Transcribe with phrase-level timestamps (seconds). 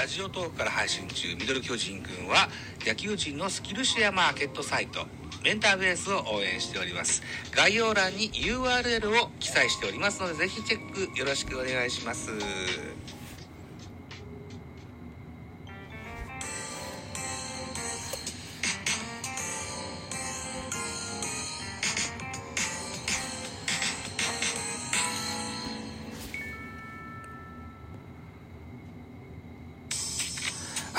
[0.00, 2.48] ラジオトークから配信中ミドル巨人軍は
[2.86, 5.06] 野球人のスキルシェアマーケットサイト
[5.44, 7.22] メンターベースを応援しております。
[7.54, 12.30] 概要欄に URL を記載しておりますのでぜひチェックよろしくお願いします。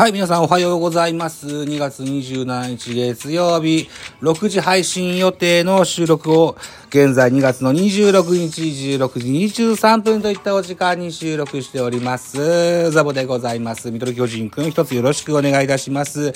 [0.01, 1.45] はい、皆さんおはようございます。
[1.45, 3.87] 2月27日月曜日、
[4.23, 6.57] 6時配信予定の収録を、
[6.89, 8.61] 現在2月の26日
[8.97, 12.89] 16時23分といったお時間に収録しております。
[12.89, 13.91] ザボでございます。
[13.91, 16.33] ミドル巨人くん一つよろしくお願いいたします。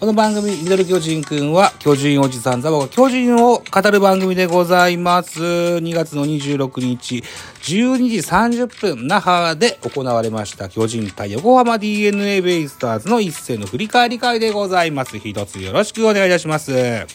[0.00, 5.40] この番組、ミドル巨人くんは、巨人おじさんザボが巨人を語る番組でございます。
[5.40, 7.22] 2月の26日、
[7.62, 15.16] 12時30分、那覇で行われました巨人対横浜 DNA ベイスターズの一戦の振り返り会でございます。
[15.16, 16.72] 一つよろしくお願いいたします。
[16.74, 17.06] え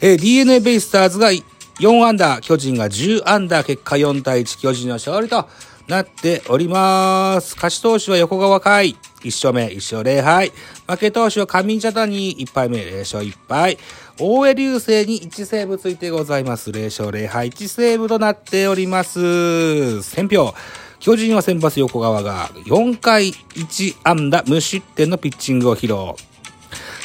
[0.00, 5.46] ー、DNA ベイスターズが4アンダー、巨人が10アンダー、結果4対1、巨人の勝利と
[5.88, 7.54] なっております。
[7.56, 8.96] 勝ち投手は横川海。
[9.22, 10.52] 1勝目、1勝0敗。
[10.86, 13.78] 負け投手は上茶谷1敗目、0勝1敗。
[14.18, 16.70] 大江流星に1セーブついてございます。
[16.70, 20.02] 0勝0敗、1セーブとなっております。
[20.02, 20.54] 選票。
[21.00, 26.14] 巨人は先発横川が4回1安打無失点のピッチングを披露。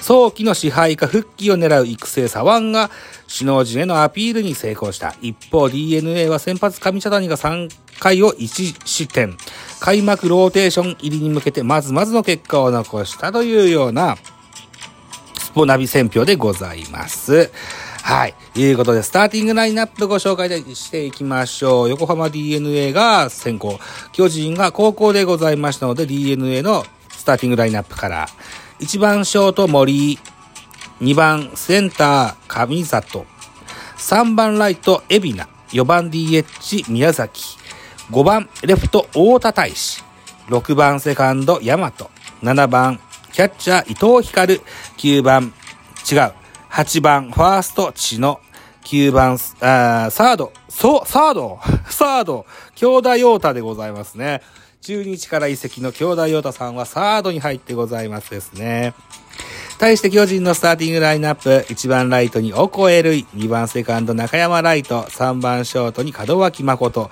[0.02, 2.92] 早期の支配下復帰を狙う育成左腕が
[3.28, 5.16] 首脳陣へのアピールに成功した。
[5.22, 9.38] 一方 DNA は先発上茶谷が3回を1失点。
[9.80, 14.18] 開幕ローテーション入りに向けてまずまずの結果を残したというような
[15.38, 17.52] スポナビ選票でございます。
[18.06, 18.36] はい。
[18.54, 21.90] ということで、スターティングラインナップご紹介していきましょう。
[21.90, 23.80] 横浜 DNA が先行。
[24.12, 28.28] 巨人が高校でございましたので、DNA のスターティングラインナップから、
[28.80, 30.20] 1番ショート森、
[31.02, 33.26] 2番センター上里、
[33.98, 37.58] 3番ライト海老名、4番 DH 宮崎、
[38.12, 40.04] 5番レフト大田大使、
[40.48, 41.92] 6番セカンド大和、
[42.44, 43.00] 7番
[43.32, 44.62] キャッチャー伊藤光、
[44.98, 45.54] 9番、
[46.10, 46.34] 違う、
[46.70, 48.40] 8番ファースト知野、
[48.84, 52.46] 9番、あサード、そう、サード、 サード、
[52.76, 54.42] 京田陽太でございますね。
[54.82, 58.94] 中日から移籍の京田陽太さんはサードに入ってございますですね。
[59.80, 67.10] 対して巨人のスターティングラインナップ、1番ライトにオコエルイ、2番セカンド中山ライト、3番ショートに門脇誠、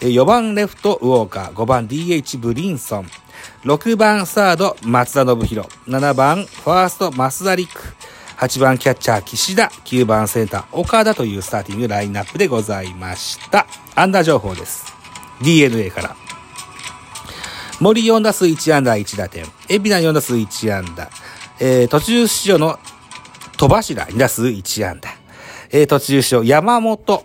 [0.00, 3.06] 4番レフトウォーカー、5番 DH ブリンソン、
[3.64, 7.70] 6番サード松田信弘、7番ファースト増田陸、
[8.36, 13.66] 8番キャッチャー岸田、9番センター岡田というスターティングラインナップでございました。
[13.94, 14.92] アンダー情報です。
[15.42, 16.16] DNA から。
[17.80, 19.44] 森4打数1安打1打点。
[19.68, 21.08] 海老名4打数1安打。
[21.58, 22.78] えー、途中出場の
[23.56, 25.08] 戸柱2打数1安打。
[25.70, 27.24] えー、途中出場山本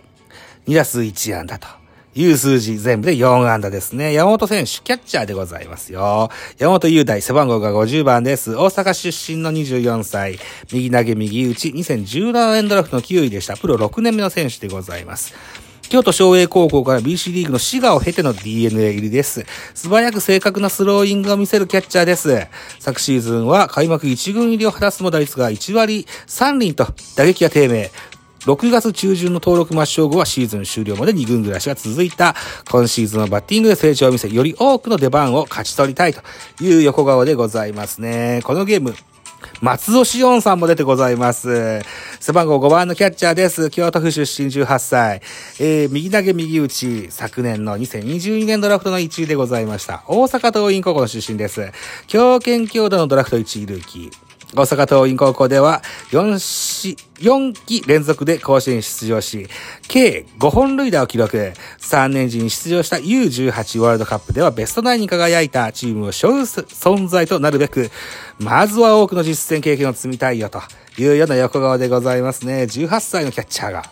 [0.66, 1.81] 2打数1安打と。
[2.14, 4.12] いう数字全部で4安打ですね。
[4.12, 6.30] 山本選手、キャッチャーでございますよ。
[6.58, 8.54] 山本雄大、背番号が50番です。
[8.54, 10.38] 大阪出身の24歳。
[10.72, 13.56] 右投げ右打ち、2017年ドラフトの9位でした。
[13.56, 15.34] プロ6年目の選手でございます。
[15.92, 19.44] 京都昭栄高校から BC リーグの滋賀を経ての DNA 入りです。
[19.74, 22.46] 素早く正確なスローイングを見せるキャッチャーです。
[22.78, 27.90] 昨シーズンは開幕1軍入りを果たすも打率が1割3厘と打撃が低迷。
[28.44, 32.34] 6月中旬の登録抹消後はシーズン終了まで2軍暮らしが続いた。
[32.70, 36.22] 今シーズンのバッティングで成長を見せ、より多くの出番を勝ち取りたいと
[36.60, 38.40] いう横顔でございますね。
[38.42, 38.94] このゲーム、
[39.60, 41.82] 松尾志音さんも出てございます。
[42.18, 43.70] 背番号5番のキャッチャーです。
[43.70, 45.20] 京都府出身18歳。
[45.60, 50.02] えー、右投げ右打ち、昨年の2022年ドラフトの1位でございました。
[50.08, 51.70] 大阪桐蔭高校の出身です。
[52.08, 54.21] 京県京都のドラフト1位ルーキー。
[54.54, 59.48] 大阪桐蔭高校では4し、4期連続で甲子園出場し、
[59.88, 61.52] 計5本塁打を記録。
[61.80, 67.90] 3年時に出場した U18 ワールドカップではベストナインに輝いたチームを背負存在となるべく、
[68.38, 70.60] まずは多くの実践経験を積みたいよと
[70.98, 72.64] いうような横顔でございますね。
[72.64, 73.84] 18歳のキャッチャーが、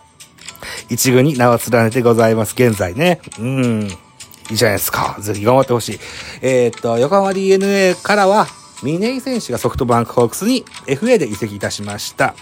[0.91, 2.53] 一軍に名を連ねてございます。
[2.53, 3.21] 現在ね。
[3.39, 3.91] うん。
[4.51, 5.17] いいじゃないですか。
[5.21, 6.01] ぜひ頑張ってほしい。
[6.43, 8.47] えー、っと、横浜 DNA からは、
[8.83, 12.35] 峰井選手がソフトバンクホークスに FA で移籍いたしました。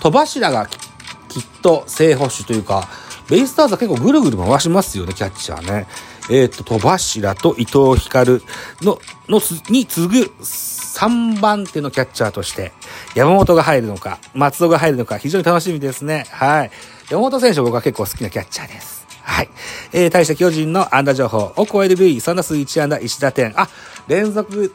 [0.00, 0.66] 戸柱が
[1.28, 2.88] きっと正捕手というか、
[3.28, 5.86] ベイスターズは結構ぐるぐる回しますよね、キャッチャーね。
[6.30, 8.40] えっ、ー、と、戸柱と伊藤光
[8.82, 8.98] の、
[9.28, 12.72] の、に次ぐ3番手のキャッチャーとして、
[13.14, 16.26] 山本が入るのか、松尾が入るのか、非常に楽しみですね。
[16.30, 16.70] はい。
[17.10, 18.95] 山本選手僕は結構好きなキャッチャーです。
[19.26, 19.48] はい。
[19.92, 21.52] えー、対して巨人の安打情報。
[21.56, 23.52] オコエル・ルイ、3打数1安打1打点。
[23.60, 23.68] あ、
[24.06, 24.72] 連続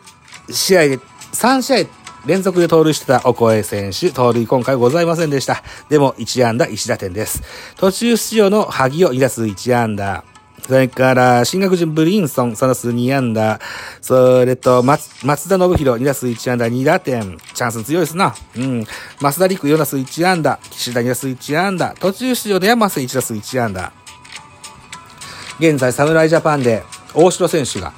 [0.50, 1.88] 試合で、3試合
[2.26, 5.64] 連続で盗塁してたオコエ選手、盗塁今回ございませんでした。
[5.90, 7.42] でも1安打1打点です。
[7.78, 10.26] 途中出場の萩尾2打数1安打。
[10.68, 13.60] それから、新学人ブリンソン、3打数2安打。
[14.00, 17.38] それと、松、松田信弘、2打数1安打、2打点。
[17.54, 18.36] チャンス強いですな。
[18.56, 18.86] うん。
[19.20, 20.60] 増田陸、4打数1安打。
[20.70, 21.96] 岸田2打数1安打。
[22.00, 23.92] 途中出場で山瀬1打数1安打。
[25.60, 26.84] 現在、侍ジャパンで、
[27.14, 27.94] 大城選手が、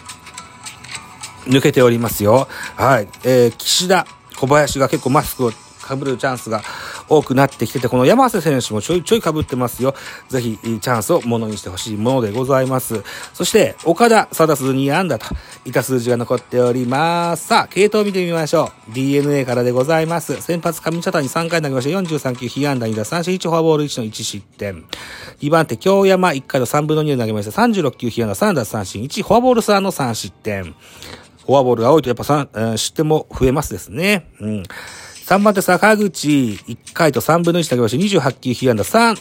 [1.46, 2.48] 抜けておりますよ。
[2.76, 3.08] はい。
[3.24, 4.06] えー、岸田、
[4.36, 5.52] 小林が結構マスクを
[5.82, 6.62] かぶるチャンスが
[7.10, 9.96] 多くなってきてて、この山瀬選手もちょいちょい被ってますよ。
[10.30, 13.04] ぜひ、チャンスをものにしてほしいものでございます。
[13.34, 15.28] そして、岡田、サダス2安打と
[15.66, 17.48] いた数字が残っております。
[17.48, 18.94] さあ、系統見てみましょう。
[18.94, 20.42] DNA からでございます。
[20.42, 24.86] 先発上茶谷3回投げました43球、被安打2打三振1フォアボール1の1失点。
[25.42, 30.76] 2番手、京山1回の3分の2投げました36球、被安打3打三振1、フォアボール3の3失点。
[31.46, 34.30] フォアボールが多いとやっぱ3、失点も増えますですね。
[34.40, 34.64] うん。
[35.26, 39.16] 3番手坂口、1回と3分の1投げまして28球被安打3、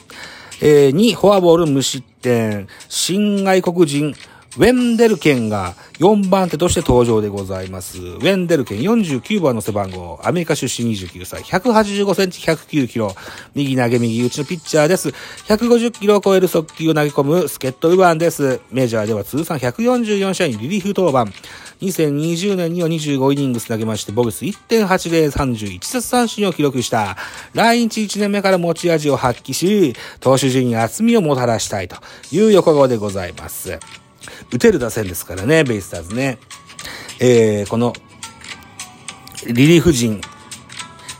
[0.60, 4.12] えー、2フォアボール無失点、新外国人、
[4.58, 8.00] ウェンデルケンが4番手として登場でございます。
[8.00, 13.14] ウェンデルケン49番の背番号、アメリカ出身29歳、185センチ109キロ、
[13.54, 15.08] 右投げ右打ちのピッチャーです。
[15.46, 18.60] 150キロを超える速球を投げ込む助っ人ウバンです。
[18.72, 21.32] メジャーでは通算144試合にリリーフ登板。
[21.82, 27.16] 2020年には25イニングス投げまして、ボグス1.8031奪三振を記録した。
[27.54, 31.96] 来日1年目から持ち味を発揮し、投手陣に厚みをもたらしたいと
[32.30, 33.80] いう横顔でございます。
[34.52, 36.38] 打てる打線ですからね、ベイスターズね。
[37.20, 37.92] えー、この、
[39.46, 40.20] リリーフ陣、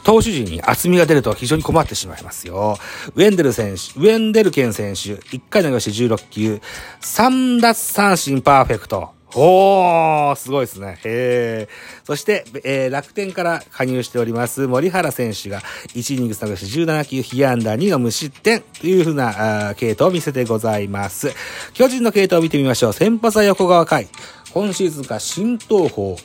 [0.04, 2.78] 投手陣に厚みが出ると非常に困ってしまいますよ。
[3.14, 6.60] ウェンデル選手、ウェンデルケン選手、1回投げまして16球、
[7.00, 9.10] 3奪三振パーフェクト。
[9.34, 10.98] おー、すごいですね。
[11.04, 12.06] へー。
[12.06, 15.60] そして、えー、楽天から加入しております森原選手が
[15.94, 21.32] 1イニング探し17球被安打2の無失点というふうなあ系統を見せてございます。
[21.72, 22.92] 巨人の系統を見てみましょう。
[22.92, 24.08] 先発は横川海。
[24.52, 26.16] 今シーズンが新東方。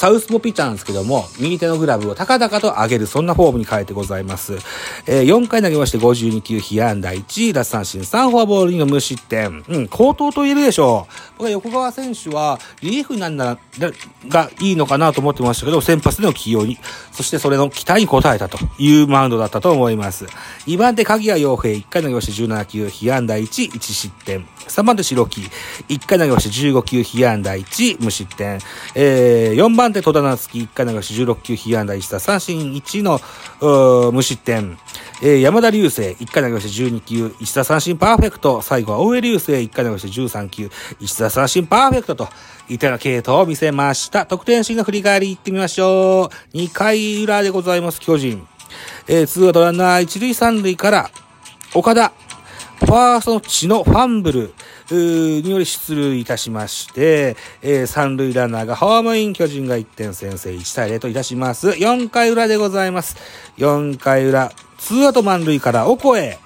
[0.00, 4.54] サウスポピッチャーなんですけども、右手のグラブを高々と上げる、そんなフォームに変えてございます。
[5.06, 9.62] えー、4回投げまして52球、被安打1、奪三振3、フォアボール2の無失点。
[9.68, 11.12] うん、高騰と言えるでしょう。
[11.36, 13.58] 僕は横川選手は、リリーフなんだ、
[14.26, 16.78] がいいのかなと思ってましたけど、先発での起用に、
[17.12, 20.24] そしてそれの期待に応えたというマウンドだったと思います。
[20.66, 24.46] 2番手、鍵谷洋平、1回投げまして17球、被安打1、1失点。
[24.66, 25.42] 3番手、白木、
[25.88, 28.60] 1回投げまして15球、被安打1、無失点。
[28.94, 34.78] えー、4番手、戸田夏樹、1回流し16球、被安打1打三振1の、無失点。
[35.22, 38.62] えー、山田流星、1回投げして12球、1打三振パーフェクト。
[38.62, 40.70] 最後は大江流星、1回投げして13球、
[41.00, 42.28] 1打三振パーフェクトと、
[42.68, 44.26] いったような系統を見せました。
[44.26, 46.56] 得点シーンの振り返りいってみましょう。
[46.56, 48.46] 2回裏でございます、巨人。
[49.08, 51.10] えー、ツーアウトランナー1塁3塁から、
[51.74, 52.12] 岡田、
[52.78, 54.54] ファーストの血のファンブル。
[54.94, 61.68] により出塁いたしまして、えー、三塁ランナーがホームイン巨人が1点先制1対0といたします。
[61.70, 63.16] 4回裏でございます。
[63.58, 66.38] 4回裏、ツーアウト満塁からオコエ、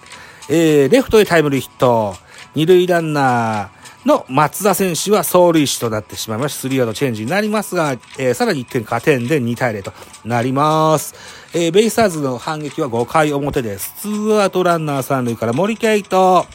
[0.48, 2.14] えー、レフトへタイムリーヒット、
[2.54, 6.60] 二塁ランナーの松田選手は走塁手となってしまいました。
[6.60, 9.92] スリーアウトチェンジになりますが、えー、さらに1点加点で2対0と
[10.24, 11.14] なります。
[11.54, 13.94] えー、ベイスターズの反撃は5回表です。
[13.98, 16.46] ツーアウトランナー3塁から森ケイト。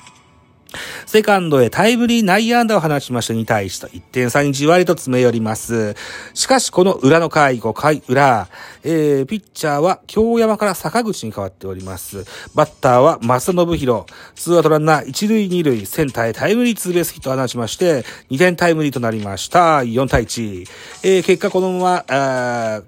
[1.05, 5.95] セカンドへタイムリー内野安打を放ちましたに対して1点差にじわりと詰め寄ります。
[6.33, 8.47] しかしこの裏の回5回裏、
[8.83, 12.25] えー、ピッチャーは京山から坂口に変わっております。
[12.53, 14.03] バッターは正信弘、
[14.35, 19.79] ツーアウトランナー1塁2塁、センターへタイムリーツーベースヒットを放ちまして、2点タイムリーとなりました。
[19.79, 20.65] 4対1。
[21.03, 22.83] えー、結果このまま、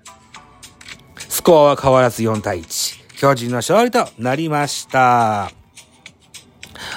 [1.17, 3.17] スコアは変わらず4対1。
[3.17, 5.61] 巨人の勝利となりました。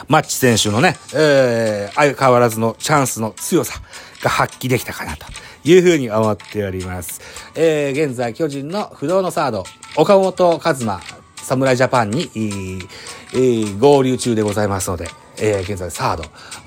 [0.08, 3.80] マッチ選手のね、えー、相変わらずのチャンスの強さ
[4.22, 5.26] が発揮できたかなと
[5.64, 7.20] いうふうに思っております。
[7.54, 9.64] えー、現在巨人の不動のサード、
[9.96, 11.00] 岡本和真、
[11.36, 16.16] 侍ジャパンに、えー、合流中でございますので、えー、現在サ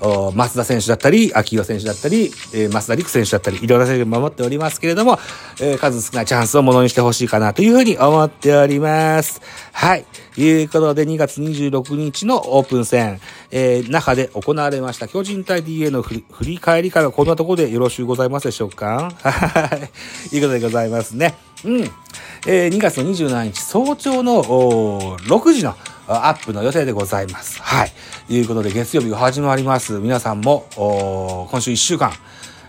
[0.00, 5.18] ド、松田選手だったり、秋広選手だったり、えー、増田陸選手だったり、いろんな選手を守っておりますけれども、
[5.60, 9.40] えー、数少ないチャンスをものにしてほしいかなというふうに思っております。
[9.72, 10.04] はい。
[10.34, 13.20] ということで、2月26日のオープン戦、
[13.50, 19.10] えー、中で行われました巨人対 DA の振り返りからこんなところでよろしゅうございますでしょうか？
[19.22, 19.88] は
[20.32, 20.36] い。
[20.36, 21.34] いうことでございますね。
[21.64, 21.90] うん。
[22.46, 25.74] えー、2月の27日早朝の6時の
[26.08, 27.60] アップの予定でございます。
[27.62, 27.92] はい。
[28.26, 29.98] ということで、月曜日が始まります。
[29.98, 30.66] 皆さんも、
[31.50, 32.12] 今週1週間、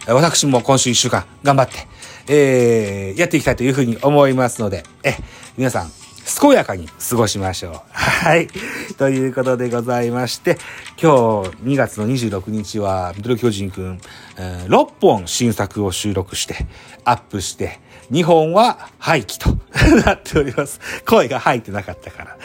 [0.08, 1.88] 私も今週1週間頑張って、
[2.28, 5.16] えー、やっていきたいというふうに思いますので、え、
[5.58, 5.92] 皆さん、
[6.40, 7.82] 健やかに過ごしましょう。
[7.92, 8.48] はい。
[8.98, 10.58] ということでございまして、
[11.02, 14.00] 今日2月の26日は、ミドル巨人くん、
[14.38, 16.68] えー、6本新作を収録して、
[17.04, 17.80] アップして、
[18.12, 19.58] 2本は廃棄と
[20.06, 20.80] なっております。
[21.06, 22.38] 声が入ってなかったから。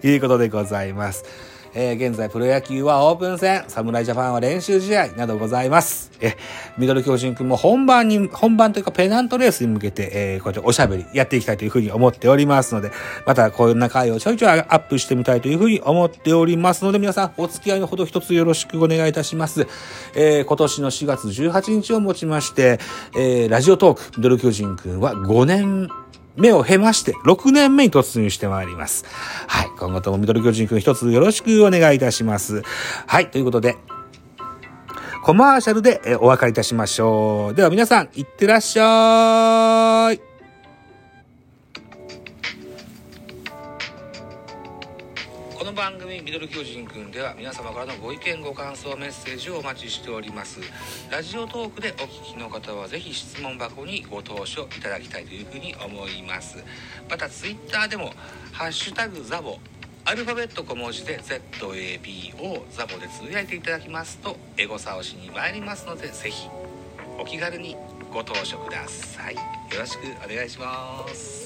[0.00, 1.24] と いうことでございます。
[1.74, 6.10] えー、現在プロ野球はオープン戦、侍ジャパンは練習試合などございます。
[6.20, 6.36] え、
[6.76, 12.90] ミドル巨人くんも本番に、本番というかペナントレースに向けて、えー、こうやっておしゃべりやっていきたいというふうに思っておりますので、
[13.24, 19.66] またこんな回をちょいちょいアップしてみたいというふうに思っておりますので、皆さんお付き合いのほど一つよろしくお願いいたします。
[20.14, 22.80] えー、今年の4月18日をもちまして、
[23.14, 25.88] えー、ラジオトーク、ミドル巨人くんは5年
[26.36, 29.04] 目を経まして、6年目に突入してまいります。
[29.46, 29.70] はい。
[29.78, 32.62] 今後ともミドル巨人くん一つよろしくお願いいたします。
[33.06, 33.30] はい。
[33.30, 33.76] ということで、
[35.22, 37.54] コマーシャルでお別れいたしましょう。
[37.54, 40.29] では皆さん、いってらっしゃい。
[45.80, 50.60] 番組「ミドル巨人くん」では皆様からのご意見ご感想メッセージをお待ちしております。
[51.10, 56.62] ラジオトークでお聞きの方は是非質問箱にご投書いただきたいというふうに思います。
[57.08, 58.12] またツイッターでも
[58.52, 59.58] 「ハッシュタグザボ」
[60.04, 66.50] アルファベット小文字で ZAB をザボでつぶやいていただきますとエゴサをしに参りますので是非
[67.18, 67.74] お気軽に
[68.12, 69.34] ご投書ください。
[69.34, 69.40] よ
[69.78, 71.39] ろしくお願いします。